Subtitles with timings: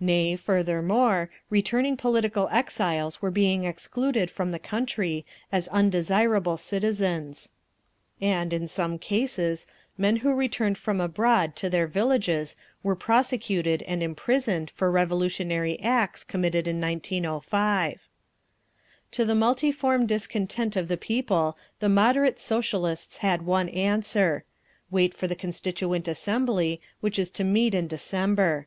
[0.00, 7.52] Nay, furthermore, returning political exiles were being excluded from the country as "undesirable" citizens;
[8.20, 14.02] and in some cases, men who returned from abroad to their villages were prosecuted and
[14.02, 18.08] imprisoned for revolutionary acts committed in 1905.
[19.12, 24.42] To the multiform discontent of the people the "moderate" Socialists had one answer:
[24.90, 28.66] Wait for the Constituent Assembly, which is to meet in December.